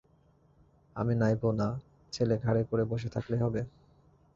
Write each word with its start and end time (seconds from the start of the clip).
আমি 0.95 1.13
নাইবো, 1.15 1.49
না, 1.51 1.67
ছেলে 2.13 2.35
ঘাড়ে 2.37 2.61
করে 2.63 2.83
বসে 2.85 3.09
থাকলেই 3.09 3.41
হবে? 3.41 3.61